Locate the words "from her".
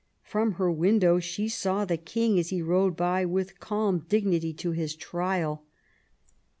0.23-0.71